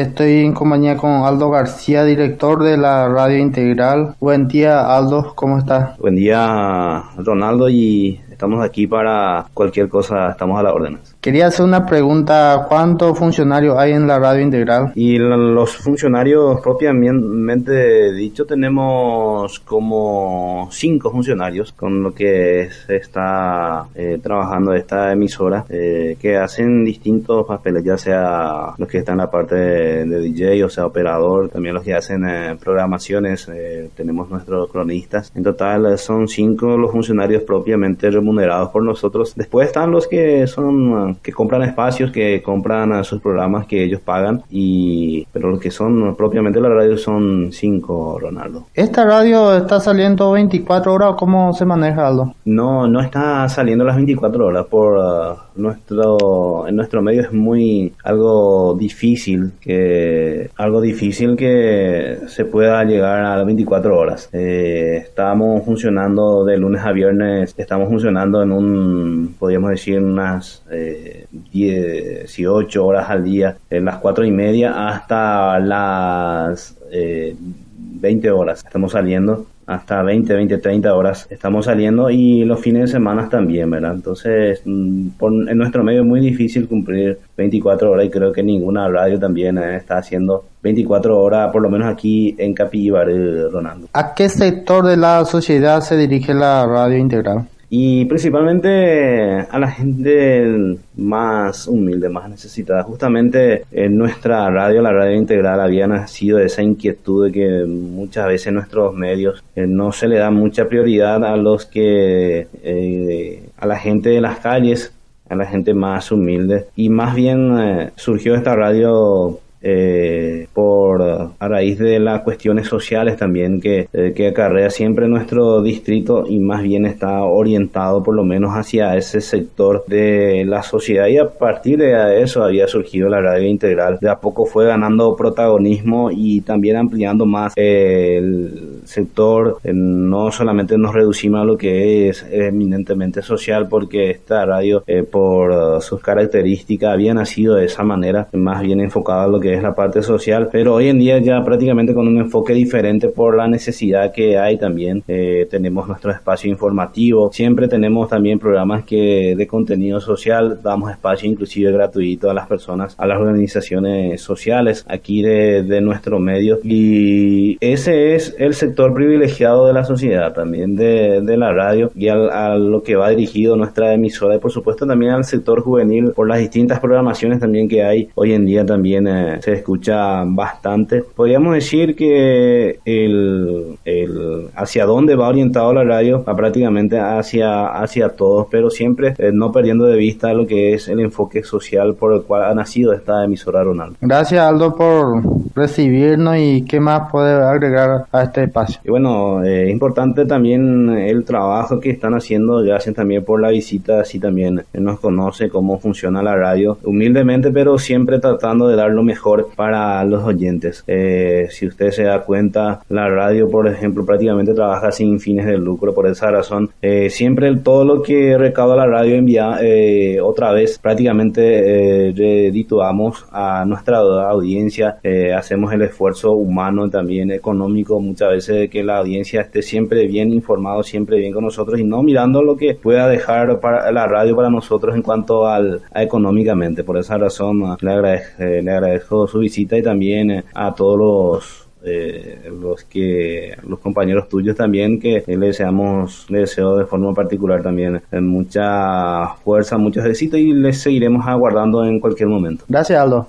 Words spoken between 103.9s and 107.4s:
nuestra radio, la radio integral, había nacido esa inquietud de